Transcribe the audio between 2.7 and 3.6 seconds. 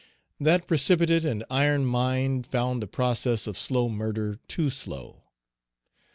the process of